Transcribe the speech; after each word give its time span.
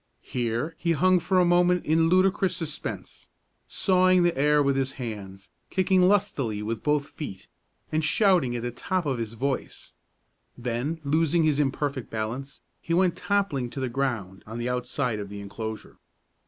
Here 0.23 0.73
he 0.79 0.93
hung 0.93 1.19
for 1.19 1.37
a 1.37 1.45
moment 1.45 1.85
in 1.85 2.09
ludicrous 2.09 2.55
suspense, 2.55 3.29
sawing 3.67 4.23
the 4.23 4.35
air 4.35 4.63
with 4.63 4.75
his 4.75 4.93
hands, 4.93 5.51
kicking 5.69 6.01
lustily 6.01 6.63
with 6.63 6.81
both 6.81 7.09
feet, 7.11 7.47
and 7.91 8.03
shouting 8.03 8.55
at 8.55 8.63
the 8.63 8.71
top 8.71 9.05
of 9.05 9.19
his 9.19 9.33
voice; 9.33 9.91
then, 10.57 10.99
losing 11.03 11.43
his 11.43 11.59
imperfect 11.59 12.09
balance, 12.09 12.61
he 12.81 12.95
went 12.95 13.15
toppling 13.15 13.69
to 13.69 13.79
the 13.79 13.89
ground 13.89 14.41
on 14.47 14.57
the 14.57 14.67
outside 14.67 15.19
of 15.19 15.29
the 15.29 15.39
enclosure. 15.39 15.97